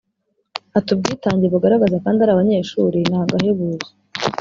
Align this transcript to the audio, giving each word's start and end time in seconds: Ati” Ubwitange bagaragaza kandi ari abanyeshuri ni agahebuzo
Ati” 0.77 0.89
Ubwitange 0.93 1.45
bagaragaza 1.53 1.95
kandi 2.03 2.19
ari 2.21 2.31
abanyeshuri 2.33 2.97
ni 3.09 3.17
agahebuzo 3.23 3.89